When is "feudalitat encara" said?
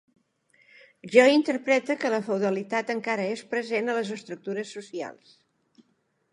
2.31-3.29